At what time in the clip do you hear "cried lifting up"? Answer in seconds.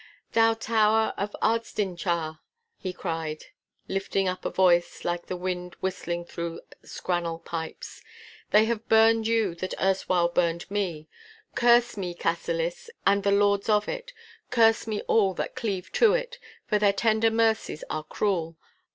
2.91-4.43